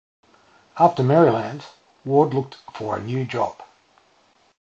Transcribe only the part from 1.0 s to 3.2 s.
Maryland, Ward looked for a